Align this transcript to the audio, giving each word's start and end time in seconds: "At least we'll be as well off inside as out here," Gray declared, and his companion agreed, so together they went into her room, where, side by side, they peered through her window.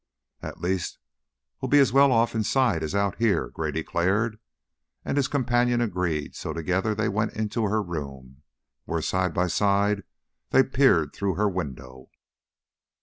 "At 0.41 0.59
least 0.61 0.97
we'll 1.61 1.69
be 1.69 1.77
as 1.77 1.93
well 1.93 2.11
off 2.11 2.33
inside 2.33 2.81
as 2.81 2.95
out 2.95 3.19
here," 3.19 3.49
Gray 3.49 3.69
declared, 3.71 4.39
and 5.05 5.15
his 5.15 5.27
companion 5.27 5.79
agreed, 5.79 6.33
so 6.35 6.53
together 6.53 6.95
they 6.95 7.07
went 7.07 7.33
into 7.33 7.65
her 7.65 7.83
room, 7.83 8.41
where, 8.85 9.03
side 9.03 9.31
by 9.35 9.45
side, 9.45 10.01
they 10.49 10.63
peered 10.63 11.13
through 11.13 11.35
her 11.35 11.47
window. 11.47 12.09